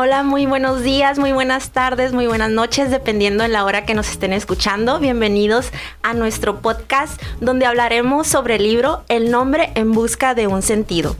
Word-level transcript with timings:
Hola, 0.00 0.22
muy 0.22 0.46
buenos 0.46 0.84
días, 0.84 1.18
muy 1.18 1.32
buenas 1.32 1.70
tardes, 1.70 2.12
muy 2.12 2.28
buenas 2.28 2.52
noches, 2.52 2.88
dependiendo 2.88 3.42
de 3.42 3.48
la 3.48 3.64
hora 3.64 3.84
que 3.84 3.94
nos 3.94 4.08
estén 4.08 4.32
escuchando. 4.32 5.00
Bienvenidos 5.00 5.72
a 6.04 6.14
nuestro 6.14 6.60
podcast 6.60 7.20
donde 7.40 7.66
hablaremos 7.66 8.28
sobre 8.28 8.54
el 8.54 8.62
libro 8.62 9.02
El 9.08 9.32
nombre 9.32 9.72
en 9.74 9.90
busca 9.90 10.36
de 10.36 10.46
un 10.46 10.62
sentido. 10.62 11.16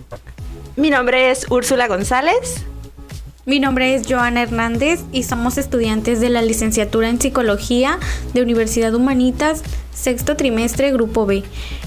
Mi 0.76 0.90
nombre 0.90 1.32
es 1.32 1.50
Úrsula 1.50 1.88
González. 1.88 2.66
Mi 3.46 3.58
nombre 3.58 3.96
es 3.96 4.06
Joana 4.08 4.42
Hernández 4.42 5.00
y 5.10 5.24
somos 5.24 5.58
estudiantes 5.58 6.20
de 6.20 6.28
la 6.28 6.42
licenciatura 6.42 7.08
en 7.08 7.20
Psicología 7.20 7.98
de 8.32 8.42
Universidad 8.42 8.94
Humanitas, 8.94 9.64
sexto 9.92 10.36
trimestre, 10.36 10.92
Grupo 10.92 11.26
B. 11.26 11.42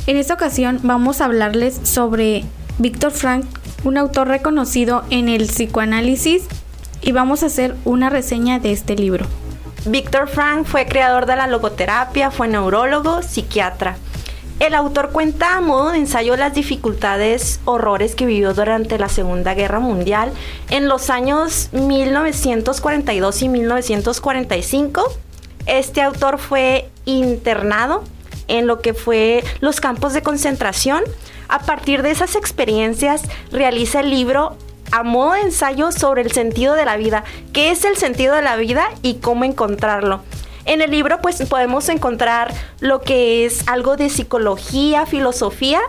En 0.08 0.18
esta 0.18 0.34
ocasión 0.34 0.82
vamos 0.84 1.22
a 1.22 1.26
hablarles 1.26 1.80
sobre 1.84 2.44
Víctor 2.80 3.12
Frank, 3.14 3.46
un 3.86 3.98
autor 3.98 4.28
reconocido 4.28 5.06
en 5.10 5.30
el 5.30 5.48
psicoanálisis 5.48 6.50
y 7.02 7.12
vamos 7.12 7.44
a 7.44 7.48
hacer 7.48 7.76
una 7.86 8.10
reseña 8.10 8.60
de 8.60 8.72
este 8.72 8.96
libro. 8.96 9.26
Víctor 9.86 10.28
Frank 10.28 10.66
fue 10.66 10.86
creador 10.86 11.26
de 11.26 11.36
la 11.36 11.48
logoterapia, 11.48 12.30
fue 12.30 12.48
neurólogo, 12.48 13.24
psiquiatra. 13.24 13.98
El 14.60 14.76
autor 14.76 15.10
cuenta 15.12 15.58
a 15.58 15.62
modo 15.62 15.90
de 15.90 15.98
ensayo 15.98 16.36
las 16.38 16.54
dificultades, 16.54 17.60
horrores 17.66 18.14
que 18.14 18.28
vivió 18.28 18.54
durante 18.54 19.00
la 19.00 19.10
Segunda 19.10 19.56
Guerra 19.56 19.80
Mundial 19.80 20.32
en 20.70 20.88
los 20.88 21.10
años 21.10 21.70
1942 21.72 23.42
y 23.42 23.50
1945. 23.50 25.12
Este 25.66 26.04
autor 26.04 26.38
fue 26.38 26.92
internado 27.06 28.04
en 28.48 28.68
lo 28.68 28.82
que 28.82 28.94
fue 28.94 29.44
los 29.62 29.82
campos 29.82 30.14
de 30.14 30.22
concentración. 30.22 31.04
A 31.48 31.60
partir 31.60 32.04
de 32.04 32.12
esas 32.12 32.36
experiencias 32.36 33.24
realiza 33.52 34.02
el 34.02 34.12
libro 34.12 34.58
a 34.92 35.04
modo 35.04 35.36
ensayo 35.36 35.92
sobre 35.92 36.22
el 36.22 36.32
sentido 36.32 36.74
de 36.76 36.86
la 36.86 36.98
vida, 36.98 37.24
qué 37.54 37.72
es 37.72 37.86
el 37.86 37.98
sentido 37.98 38.36
de 38.36 38.42
la 38.42 38.56
vida 38.56 38.90
y 39.02 39.16
cómo 39.16 39.44
encontrarlo. 39.44 40.22
En 40.66 40.82
el 40.82 40.92
libro 40.92 41.22
pues 41.22 41.42
podemos 41.50 41.90
encontrar 41.90 42.54
lo 42.80 43.02
que 43.02 43.46
es 43.46 43.68
algo 43.68 43.98
de 43.98 44.10
psicología, 44.10 45.06
filosofía 45.06 45.82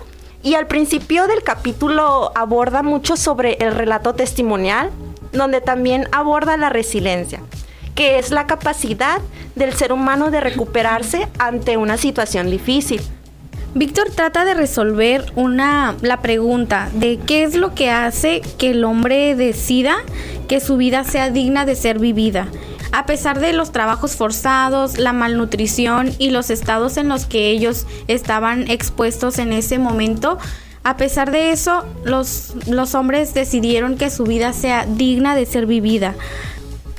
y 0.43 0.55
al 0.55 0.67
principio 0.67 1.27
del 1.27 1.43
capítulo 1.43 2.33
aborda 2.35 2.83
mucho 2.83 3.17
sobre 3.17 3.55
el 3.61 3.75
relato 3.75 4.15
testimonial, 4.15 4.91
donde 5.33 5.61
también 5.61 6.09
aborda 6.11 6.57
la 6.57 6.71
resiliencia, 6.71 7.41
que 7.95 8.19
es 8.19 8.31
la 8.31 8.47
capacidad 8.47 9.21
del 9.55 9.75
ser 9.75 9.93
humano 9.93 10.31
de 10.31 10.41
recuperarse 10.41 11.29
ante 11.39 11.77
una 11.77 11.97
situación 11.97 12.51
difícil. 12.51 13.03
Víctor 13.75 14.11
trata 14.15 14.45
de 14.45 14.53
resolver 14.53 15.33
una 15.35 15.97
la 16.03 16.21
pregunta 16.21 16.91
de 16.93 17.19
qué 17.19 17.43
es 17.43 17.55
lo 17.55 17.75
que 17.75 17.91
hace 17.91 18.43
que 18.59 18.73
el 18.73 18.85
hombre 18.85 19.35
decida 19.35 19.97
que 20.47 20.61
su 20.61 20.77
vida 20.77 21.05
sea 21.05 21.31
digna 21.31 21.65
de 21.65 21.75
ser 21.75 21.99
vivida. 21.99 22.49
A 22.93 23.07
pesar 23.07 23.41
de 23.41 23.55
los 23.55 23.73
trabajos 23.73 24.17
forzados, 24.17 24.99
la 24.99 25.15
malnutrición 25.15 26.11
y 26.19 26.29
los 26.29 26.51
estados 26.51 26.99
en 26.99 27.09
los 27.09 27.25
que 27.25 27.51
ellos 27.51 27.87
estaban 28.09 28.71
expuestos 28.71 29.39
en 29.39 29.55
ese 29.55 29.79
momento, 29.79 30.37
a 30.85 30.99
pesar 30.99 31.31
de 31.31 31.53
eso, 31.53 31.87
los, 32.05 32.53
los 32.67 32.95
hombres 32.95 33.33
decidieron 33.33 33.97
que 33.97 34.11
su 34.11 34.25
vida 34.25 34.53
sea 34.53 34.85
digna 34.85 35.35
de 35.35 35.47
ser 35.47 35.65
vivida. 35.65 36.15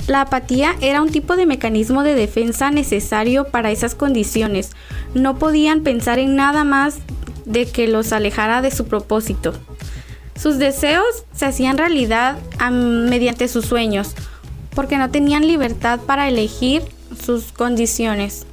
La 0.08 0.22
apatía 0.22 0.76
era 0.82 1.02
un 1.02 1.12
tipo 1.12 1.36
de 1.36 1.46
mecanismo 1.46 2.04
de 2.04 2.16
defensa 2.16 2.72
necesario 2.72 3.46
para 3.46 3.72
esas 3.72 3.94
condiciones. 3.94 4.72
No 5.14 5.38
podían 5.38 5.81
pensar 5.81 6.19
en 6.19 6.36
nada 6.36 6.64
más 6.64 6.97
de 7.45 7.66
que 7.66 7.88
los 7.88 8.14
alejara 8.14 8.61
de 8.61 8.72
su 8.72 8.86
propósito. 8.86 9.53
Sus 10.39 10.58
deseos 10.58 11.25
se 11.33 11.45
hacían 11.45 11.78
realidad 11.78 12.38
mediante 12.72 13.47
sus 13.47 13.66
sueños, 13.66 14.16
porque 14.75 14.97
no 14.97 15.11
tenían 15.11 15.47
libertad 15.47 16.00
para 16.00 16.28
elegir 16.28 16.81
sus 17.23 17.52
condiciones. 17.52 18.45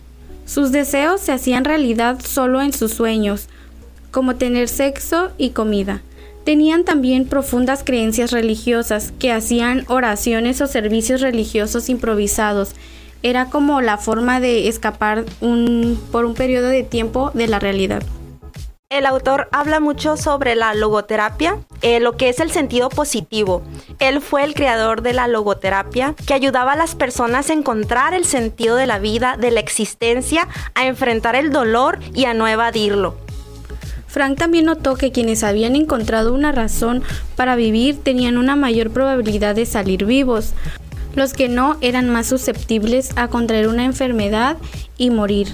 Sus 0.45 0.73
deseos 0.73 1.21
se 1.21 1.33
hacían 1.33 1.65
realidad 1.65 2.19
solo 2.23 2.61
en 2.61 2.73
sus 2.73 2.93
sueños, 2.93 3.49
como 4.11 4.37
tener 4.37 4.69
sexo 4.69 5.31
y 5.39 5.51
comida. 5.51 6.03
Tenían 6.45 6.85
también 6.85 7.27
profundas 7.27 7.85
creencias 7.85 8.33
religiosas 8.33 9.13
que 9.19 9.31
hacían 9.31 9.85
oraciones 9.89 10.61
o 10.61 10.67
servicios 10.67 11.21
religiosos 11.21 11.89
improvisados. 11.89 12.73
Era 13.23 13.47
como 13.47 13.81
la 13.81 13.99
forma 13.99 14.41
de 14.41 14.69
escapar 14.69 15.25
por 16.11 16.25
un 16.25 16.35
periodo 16.35 16.69
de 16.69 16.83
tiempo 16.83 17.31
de 17.35 17.49
la 17.49 17.59
realidad. 17.59 18.03
El 18.91 19.07
autor 19.07 19.49
habla 19.53 19.79
mucho 19.79 20.17
sobre 20.17 20.57
la 20.57 20.75
logoterapia, 20.75 21.59
eh, 21.81 22.01
lo 22.01 22.17
que 22.17 22.29
es 22.29 22.41
el 22.41 22.51
sentido 22.51 22.89
positivo. 22.89 23.63
Él 24.01 24.21
fue 24.21 24.43
el 24.43 24.53
creador 24.53 25.03
de 25.03 25.13
la 25.13 25.29
logoterapia 25.29 26.17
que 26.27 26.35
ayudaba 26.35 26.73
a 26.73 26.77
las 26.77 26.97
personas 26.97 27.51
a 27.51 27.53
encontrar 27.53 28.15
el 28.15 28.25
sentido 28.25 28.75
de 28.75 28.89
la 28.89 28.99
vida, 28.99 29.37
de 29.39 29.53
la 29.53 29.61
existencia, 29.61 30.49
a 30.75 30.87
enfrentar 30.87 31.37
el 31.37 31.53
dolor 31.53 32.01
y 32.15 32.25
a 32.25 32.35
no 32.35 32.49
evadirlo. 32.49 33.15
Frank 34.09 34.37
también 34.37 34.65
notó 34.65 34.97
que 34.97 35.13
quienes 35.13 35.45
habían 35.45 35.77
encontrado 35.77 36.35
una 36.35 36.51
razón 36.51 37.05
para 37.37 37.55
vivir 37.55 38.03
tenían 38.03 38.39
una 38.39 38.57
mayor 38.57 38.91
probabilidad 38.91 39.55
de 39.55 39.67
salir 39.67 40.05
vivos. 40.05 40.53
Los 41.15 41.33
que 41.33 41.49
no 41.49 41.77
eran 41.81 42.09
más 42.09 42.27
susceptibles 42.27 43.11
a 43.17 43.29
contraer 43.29 43.69
una 43.69 43.85
enfermedad 43.85 44.57
y 44.97 45.11
morir. 45.11 45.49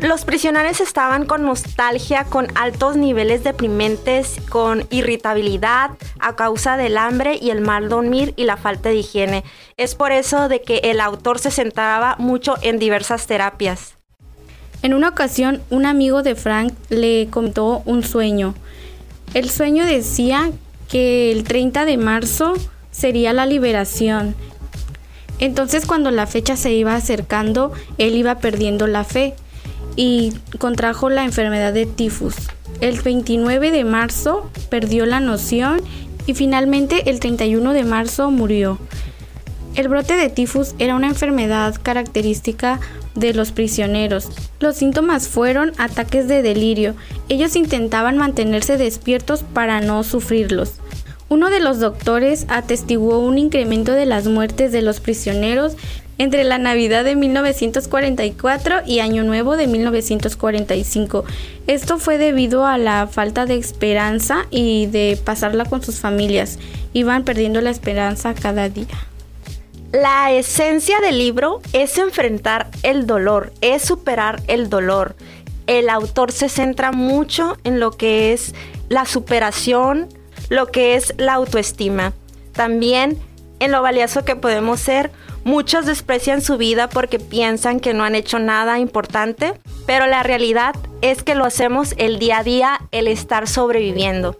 Los 0.00 0.24
prisioneros 0.24 0.80
estaban 0.80 1.24
con 1.24 1.44
nostalgia, 1.44 2.24
con 2.24 2.48
altos 2.56 2.96
niveles 2.96 3.44
deprimentes, 3.44 4.36
con 4.50 4.86
irritabilidad 4.90 5.92
a 6.18 6.36
causa 6.36 6.76
del 6.76 6.98
hambre 6.98 7.38
y 7.40 7.50
el 7.50 7.60
mal 7.60 7.88
dormir 7.88 8.34
y 8.36 8.44
la 8.44 8.56
falta 8.56 8.88
de 8.88 8.96
higiene. 8.96 9.44
Es 9.76 9.94
por 9.94 10.12
eso 10.12 10.48
de 10.48 10.60
que 10.60 10.78
el 10.84 11.00
autor 11.00 11.38
se 11.38 11.50
centraba 11.50 12.16
mucho 12.18 12.56
en 12.60 12.78
diversas 12.78 13.26
terapias. 13.26 13.94
En 14.82 14.92
una 14.92 15.08
ocasión, 15.08 15.62
un 15.70 15.86
amigo 15.86 16.22
de 16.22 16.34
Frank 16.34 16.74
le 16.90 17.28
contó 17.30 17.82
un 17.86 18.02
sueño. 18.02 18.54
El 19.32 19.48
sueño 19.48 19.86
decía 19.86 20.50
que 20.90 21.32
el 21.32 21.44
30 21.44 21.86
de 21.86 21.96
marzo 21.96 22.52
sería 22.90 23.32
la 23.32 23.46
liberación. 23.46 24.34
Entonces 25.38 25.86
cuando 25.86 26.10
la 26.10 26.26
fecha 26.26 26.56
se 26.56 26.72
iba 26.72 26.94
acercando, 26.94 27.72
él 27.98 28.14
iba 28.14 28.38
perdiendo 28.38 28.86
la 28.86 29.04
fe 29.04 29.34
y 29.96 30.32
contrajo 30.58 31.10
la 31.10 31.24
enfermedad 31.24 31.72
de 31.72 31.86
tifus. 31.86 32.34
El 32.80 33.00
29 33.00 33.70
de 33.70 33.84
marzo 33.84 34.50
perdió 34.68 35.06
la 35.06 35.20
noción 35.20 35.80
y 36.26 36.34
finalmente 36.34 37.10
el 37.10 37.20
31 37.20 37.72
de 37.72 37.84
marzo 37.84 38.30
murió. 38.30 38.78
El 39.74 39.88
brote 39.88 40.16
de 40.16 40.28
tifus 40.28 40.74
era 40.78 40.94
una 40.94 41.08
enfermedad 41.08 41.74
característica 41.82 42.78
de 43.14 43.34
los 43.34 43.52
prisioneros. 43.52 44.28
Los 44.60 44.76
síntomas 44.76 45.28
fueron 45.28 45.72
ataques 45.78 46.28
de 46.28 46.42
delirio. 46.42 46.94
Ellos 47.28 47.56
intentaban 47.56 48.16
mantenerse 48.16 48.76
despiertos 48.76 49.42
para 49.42 49.80
no 49.80 50.04
sufrirlos. 50.04 50.74
Uno 51.28 51.50
de 51.50 51.60
los 51.60 51.80
doctores 51.80 52.46
atestiguó 52.48 53.18
un 53.18 53.38
incremento 53.38 53.92
de 53.92 54.06
las 54.06 54.26
muertes 54.26 54.72
de 54.72 54.82
los 54.82 55.00
prisioneros 55.00 55.76
entre 56.18 56.44
la 56.44 56.58
Navidad 56.58 57.04
de 57.04 57.16
1944 57.16 58.82
y 58.86 59.00
Año 59.00 59.24
Nuevo 59.24 59.56
de 59.56 59.66
1945. 59.66 61.24
Esto 61.66 61.98
fue 61.98 62.18
debido 62.18 62.66
a 62.66 62.78
la 62.78 63.06
falta 63.06 63.46
de 63.46 63.56
esperanza 63.56 64.46
y 64.50 64.86
de 64.86 65.18
pasarla 65.22 65.64
con 65.64 65.82
sus 65.82 65.98
familias. 65.98 66.58
Iban 66.92 67.24
perdiendo 67.24 67.60
la 67.60 67.70
esperanza 67.70 68.34
cada 68.34 68.68
día. 68.68 68.86
La 69.92 70.32
esencia 70.32 71.00
del 71.00 71.18
libro 71.18 71.60
es 71.72 71.98
enfrentar 71.98 72.68
el 72.82 73.06
dolor, 73.06 73.52
es 73.60 73.82
superar 73.82 74.42
el 74.48 74.68
dolor. 74.68 75.16
El 75.66 75.88
autor 75.88 76.32
se 76.32 76.48
centra 76.48 76.92
mucho 76.92 77.56
en 77.64 77.80
lo 77.80 77.92
que 77.92 78.32
es 78.32 78.54
la 78.88 79.06
superación, 79.06 80.08
lo 80.48 80.66
que 80.66 80.94
es 80.94 81.14
la 81.18 81.34
autoestima. 81.34 82.12
También 82.52 83.18
en 83.60 83.72
lo 83.72 83.82
valioso 83.82 84.24
que 84.24 84.36
podemos 84.36 84.80
ser. 84.80 85.10
Muchos 85.44 85.86
desprecian 85.86 86.40
su 86.40 86.56
vida 86.56 86.88
porque 86.88 87.18
piensan 87.18 87.80
que 87.80 87.92
no 87.92 88.04
han 88.04 88.14
hecho 88.14 88.38
nada 88.38 88.78
importante, 88.78 89.54
pero 89.86 90.06
la 90.06 90.22
realidad 90.22 90.74
es 91.02 91.22
que 91.22 91.34
lo 91.34 91.44
hacemos 91.44 91.94
el 91.98 92.18
día 92.18 92.38
a 92.38 92.44
día, 92.44 92.80
el 92.92 93.08
estar 93.08 93.46
sobreviviendo. 93.46 94.38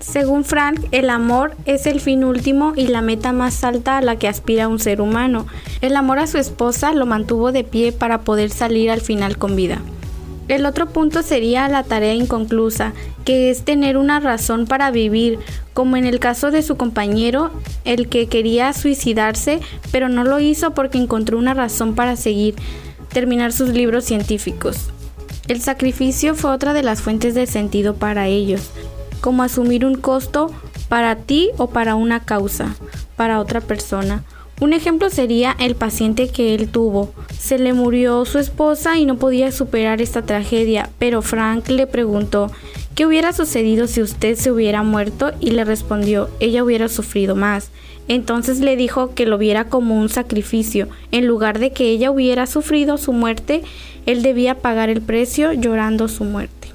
Según 0.00 0.44
Frank, 0.44 0.80
el 0.92 1.10
amor 1.10 1.54
es 1.66 1.84
el 1.84 2.00
fin 2.00 2.24
último 2.24 2.72
y 2.74 2.86
la 2.86 3.02
meta 3.02 3.32
más 3.32 3.62
alta 3.64 3.98
a 3.98 4.02
la 4.02 4.16
que 4.16 4.28
aspira 4.28 4.68
un 4.68 4.78
ser 4.78 5.02
humano. 5.02 5.46
El 5.82 5.94
amor 5.94 6.18
a 6.18 6.26
su 6.26 6.38
esposa 6.38 6.94
lo 6.94 7.04
mantuvo 7.04 7.52
de 7.52 7.64
pie 7.64 7.92
para 7.92 8.22
poder 8.22 8.48
salir 8.48 8.90
al 8.90 9.02
final 9.02 9.36
con 9.36 9.56
vida. 9.56 9.82
El 10.50 10.66
otro 10.66 10.88
punto 10.88 11.22
sería 11.22 11.68
la 11.68 11.84
tarea 11.84 12.14
inconclusa, 12.14 12.92
que 13.24 13.50
es 13.50 13.64
tener 13.64 13.96
una 13.96 14.20
razón 14.20 14.66
para 14.66 14.90
vivir, 14.90 15.38
como 15.72 15.96
en 15.96 16.04
el 16.04 16.18
caso 16.18 16.50
de 16.50 16.62
su 16.62 16.76
compañero, 16.76 17.50
el 17.84 18.08
que 18.08 18.26
quería 18.26 18.72
suicidarse, 18.72 19.60
pero 19.92 20.08
no 20.08 20.24
lo 20.24 20.40
hizo 20.40 20.72
porque 20.72 20.98
encontró 20.98 21.38
una 21.38 21.54
razón 21.54 21.94
para 21.94 22.16
seguir, 22.16 22.56
terminar 23.12 23.52
sus 23.52 23.70
libros 23.70 24.04
científicos. 24.04 24.90
El 25.48 25.60
sacrificio 25.60 26.34
fue 26.34 26.50
otra 26.50 26.72
de 26.72 26.82
las 26.82 27.00
fuentes 27.00 27.34
de 27.34 27.46
sentido 27.46 27.94
para 27.94 28.26
ellos 28.26 28.70
como 29.20 29.42
asumir 29.42 29.84
un 29.84 29.96
costo 29.96 30.50
para 30.88 31.16
ti 31.16 31.50
o 31.56 31.68
para 31.68 31.94
una 31.94 32.20
causa, 32.20 32.74
para 33.16 33.38
otra 33.40 33.60
persona. 33.60 34.24
Un 34.60 34.74
ejemplo 34.74 35.08
sería 35.08 35.56
el 35.58 35.74
paciente 35.74 36.28
que 36.28 36.54
él 36.54 36.68
tuvo. 36.68 37.14
Se 37.38 37.58
le 37.58 37.72
murió 37.72 38.26
su 38.26 38.38
esposa 38.38 38.98
y 38.98 39.06
no 39.06 39.16
podía 39.16 39.52
superar 39.52 40.02
esta 40.02 40.20
tragedia, 40.20 40.90
pero 40.98 41.22
Frank 41.22 41.68
le 41.70 41.86
preguntó 41.86 42.52
qué 42.94 43.06
hubiera 43.06 43.32
sucedido 43.32 43.86
si 43.86 44.02
usted 44.02 44.36
se 44.36 44.52
hubiera 44.52 44.82
muerto 44.82 45.32
y 45.40 45.52
le 45.52 45.64
respondió 45.64 46.28
ella 46.40 46.62
hubiera 46.62 46.90
sufrido 46.90 47.34
más. 47.36 47.70
Entonces 48.06 48.60
le 48.60 48.76
dijo 48.76 49.14
que 49.14 49.24
lo 49.24 49.38
viera 49.38 49.64
como 49.64 49.96
un 49.96 50.10
sacrificio. 50.10 50.88
En 51.10 51.26
lugar 51.26 51.58
de 51.58 51.72
que 51.72 51.88
ella 51.88 52.10
hubiera 52.10 52.46
sufrido 52.46 52.98
su 52.98 53.14
muerte, 53.14 53.62
él 54.04 54.22
debía 54.22 54.56
pagar 54.56 54.90
el 54.90 55.00
precio 55.00 55.54
llorando 55.54 56.06
su 56.08 56.24
muerte. 56.24 56.68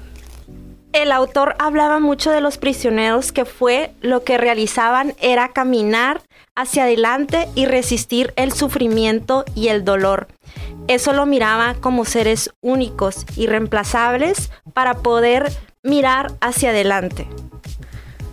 El 0.96 1.12
autor 1.12 1.56
hablaba 1.58 2.00
mucho 2.00 2.30
de 2.30 2.40
los 2.40 2.56
prisioneros 2.56 3.30
que 3.30 3.44
fue 3.44 3.92
lo 4.00 4.24
que 4.24 4.38
realizaban 4.38 5.12
era 5.20 5.48
caminar 5.48 6.22
hacia 6.54 6.84
adelante 6.84 7.48
y 7.54 7.66
resistir 7.66 8.32
el 8.36 8.50
sufrimiento 8.52 9.44
y 9.54 9.68
el 9.68 9.84
dolor. 9.84 10.26
Eso 10.88 11.12
lo 11.12 11.26
miraba 11.26 11.74
como 11.74 12.06
seres 12.06 12.50
únicos, 12.62 13.26
irreemplazables, 13.36 14.50
para 14.72 14.94
poder 14.94 15.52
mirar 15.82 16.32
hacia 16.40 16.70
adelante. 16.70 17.28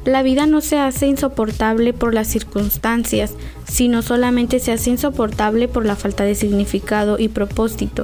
La 0.05 0.23
vida 0.23 0.45
no 0.45 0.61
se 0.61 0.79
hace 0.79 1.07
insoportable 1.07 1.91
por 1.91 2.13
las 2.13 2.29
circunstancias, 2.29 3.33
sino 3.65 4.01
solamente 4.01 4.61
se 4.61 4.71
hace 4.71 4.89
insoportable 4.89 5.67
por 5.67 5.85
la 5.85 5.97
falta 5.97 6.23
de 6.23 6.33
significado 6.33 7.19
y 7.19 7.27
propósito. 7.27 8.03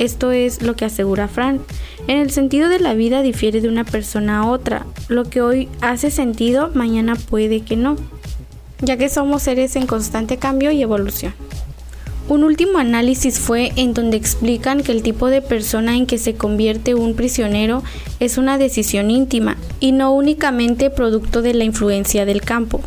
Esto 0.00 0.32
es 0.32 0.62
lo 0.62 0.74
que 0.74 0.86
asegura 0.86 1.28
Frank. 1.28 1.60
En 2.08 2.18
el 2.18 2.32
sentido 2.32 2.68
de 2.68 2.80
la 2.80 2.94
vida 2.94 3.22
difiere 3.22 3.60
de 3.60 3.68
una 3.68 3.84
persona 3.84 4.40
a 4.40 4.46
otra. 4.46 4.86
Lo 5.08 5.24
que 5.24 5.42
hoy 5.42 5.68
hace 5.80 6.10
sentido, 6.10 6.70
mañana 6.74 7.14
puede 7.14 7.60
que 7.60 7.76
no 7.76 7.96
ya 8.82 8.96
que 8.96 9.08
somos 9.08 9.42
seres 9.42 9.76
en 9.76 9.86
constante 9.86 10.38
cambio 10.38 10.70
y 10.70 10.82
evolución. 10.82 11.34
Un 12.28 12.44
último 12.44 12.78
análisis 12.78 13.40
fue 13.40 13.72
en 13.76 13.92
donde 13.92 14.16
explican 14.16 14.82
que 14.82 14.92
el 14.92 15.02
tipo 15.02 15.28
de 15.28 15.42
persona 15.42 15.96
en 15.96 16.06
que 16.06 16.16
se 16.16 16.34
convierte 16.34 16.94
un 16.94 17.14
prisionero 17.14 17.82
es 18.20 18.38
una 18.38 18.56
decisión 18.56 19.10
íntima 19.10 19.56
y 19.80 19.92
no 19.92 20.12
únicamente 20.12 20.90
producto 20.90 21.42
de 21.42 21.54
la 21.54 21.64
influencia 21.64 22.24
del 22.24 22.40
campo. 22.40 22.80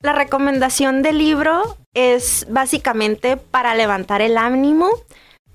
La 0.00 0.12
recomendación 0.12 1.02
del 1.02 1.18
libro 1.18 1.76
es 1.92 2.46
básicamente 2.50 3.36
para 3.36 3.74
levantar 3.74 4.22
el 4.22 4.38
ánimo, 4.38 4.88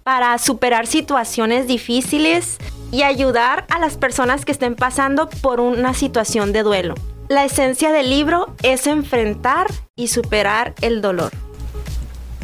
para 0.09 0.39
superar 0.39 0.87
situaciones 0.87 1.67
difíciles 1.67 2.57
y 2.91 3.03
ayudar 3.03 3.67
a 3.69 3.77
las 3.77 3.95
personas 3.95 4.43
que 4.43 4.51
estén 4.51 4.73
pasando 4.73 5.29
por 5.29 5.59
una 5.59 5.93
situación 5.93 6.51
de 6.51 6.63
duelo. 6.63 6.95
La 7.27 7.45
esencia 7.45 7.91
del 7.91 8.09
libro 8.09 8.55
es 8.63 8.87
enfrentar 8.87 9.67
y 9.95 10.07
superar 10.07 10.73
el 10.81 11.03
dolor. 11.03 11.31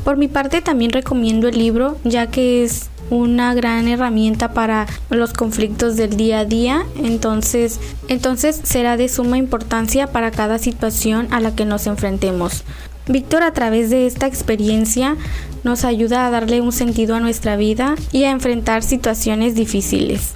Por 0.03 0.15
mi 0.15 0.27
parte 0.27 0.61
también 0.61 0.91
recomiendo 0.91 1.47
el 1.47 1.57
libro 1.57 1.97
ya 2.03 2.27
que 2.27 2.63
es 2.63 2.91
una 3.09 3.55
gran 3.55 3.87
herramienta 3.87 4.53
para 4.53 4.85
los 5.09 5.33
conflictos 5.33 5.95
del 5.95 6.17
día 6.17 6.41
a 6.41 6.45
día, 6.45 6.85
entonces, 6.97 7.79
entonces 8.09 8.61
será 8.63 8.95
de 8.95 9.09
suma 9.09 9.39
importancia 9.39 10.05
para 10.05 10.29
cada 10.29 10.59
situación 10.59 11.27
a 11.31 11.39
la 11.39 11.55
que 11.55 11.65
nos 11.65 11.87
enfrentemos. 11.87 12.63
Víctor 13.07 13.43
a 13.43 13.51
través 13.51 13.91
de 13.91 14.07
esta 14.07 14.25
experiencia 14.25 15.15
nos 15.63 15.85
ayuda 15.85 16.25
a 16.25 16.31
darle 16.31 16.61
un 16.61 16.71
sentido 16.71 17.15
a 17.15 17.19
nuestra 17.19 17.55
vida 17.55 17.95
y 18.11 18.23
a 18.23 18.31
enfrentar 18.31 18.81
situaciones 18.81 19.53
difíciles. 19.53 20.33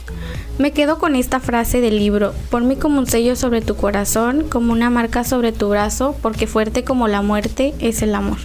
Me 0.59 0.71
quedo 0.71 0.99
con 0.99 1.15
esta 1.15 1.39
frase 1.39 1.81
del 1.81 1.97
libro, 1.97 2.33
ponme 2.51 2.77
como 2.77 2.99
un 2.99 3.07
sello 3.07 3.35
sobre 3.35 3.61
tu 3.61 3.75
corazón, 3.75 4.45
como 4.49 4.73
una 4.73 4.89
marca 4.89 5.23
sobre 5.23 5.51
tu 5.51 5.69
brazo, 5.69 6.15
porque 6.21 6.47
fuerte 6.47 6.83
como 6.83 7.07
la 7.07 7.21
muerte 7.21 7.73
es 7.79 8.01
el 8.01 8.13
amor. 8.13 8.37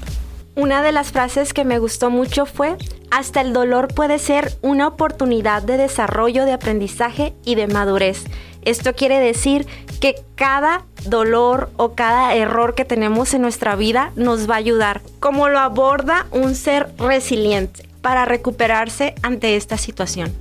Una 0.57 0.83
de 0.83 0.93
las 0.93 1.11
frases 1.11 1.53
que 1.53 1.65
me 1.65 1.81
gustó 1.81 2.11
mucho 2.11 2.47
fue, 2.47 2.77
hasta 3.11 3.41
el 3.41 3.53
dolor 3.53 3.93
puede 3.93 4.21
ser 4.21 4.57
una 4.63 4.87
oportunidad 4.87 5.63
de 5.63 5.77
desarrollo, 5.77 6.45
de 6.45 6.53
aprendizaje 6.53 7.35
y 7.45 7.57
de 7.57 7.67
madurez. 7.67 8.25
Esto 8.65 8.95
quiere 8.95 9.21
decir 9.21 9.67
que 10.01 10.17
cada 10.35 10.85
dolor 11.05 11.71
o 11.77 11.95
cada 11.95 12.35
error 12.35 12.75
que 12.75 12.85
tenemos 12.85 13.35
en 13.35 13.43
nuestra 13.43 13.77
vida 13.77 14.13
nos 14.17 14.49
va 14.49 14.55
a 14.55 14.59
ayudar, 14.59 15.03
como 15.21 15.49
lo 15.49 15.59
aborda 15.59 16.27
un 16.31 16.55
ser 16.55 16.89
resiliente 16.99 17.89
para 18.01 18.25
recuperarse 18.25 19.15
ante 19.23 19.57
esta 19.57 19.79
situación. 19.79 20.33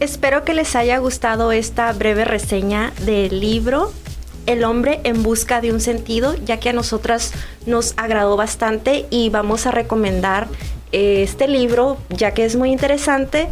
Espero 0.00 0.44
que 0.44 0.54
les 0.54 0.74
haya 0.76 0.98
gustado 0.98 1.52
esta 1.52 1.92
breve 1.92 2.24
reseña 2.24 2.92
del 3.00 3.40
libro 3.40 3.92
El 4.46 4.64
hombre 4.64 5.00
en 5.04 5.22
busca 5.22 5.60
de 5.60 5.72
un 5.72 5.80
sentido, 5.80 6.34
ya 6.44 6.58
que 6.58 6.68
a 6.68 6.72
nosotras 6.72 7.32
nos 7.66 7.94
agradó 7.96 8.36
bastante 8.36 9.06
y 9.10 9.30
vamos 9.30 9.66
a 9.66 9.70
recomendar 9.70 10.48
eh, 10.92 11.22
este 11.22 11.48
libro, 11.48 11.96
ya 12.10 12.34
que 12.34 12.44
es 12.44 12.54
muy 12.54 12.70
interesante. 12.70 13.48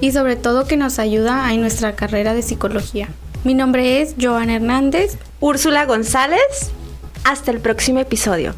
Y 0.00 0.12
sobre 0.12 0.36
todo 0.36 0.66
que 0.66 0.76
nos 0.76 0.98
ayuda 0.98 1.52
en 1.52 1.60
nuestra 1.60 1.96
carrera 1.96 2.34
de 2.34 2.42
psicología. 2.42 3.08
Mi 3.44 3.54
nombre 3.54 4.00
es 4.00 4.14
Joana 4.20 4.56
Hernández. 4.56 5.18
Úrsula 5.40 5.86
González. 5.86 6.70
Hasta 7.24 7.50
el 7.50 7.60
próximo 7.60 7.98
episodio. 7.98 8.54